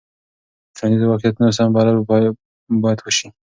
[0.65, 1.97] د ټولنیزو واقعیتونو سم بلل
[2.83, 3.27] باید وسي.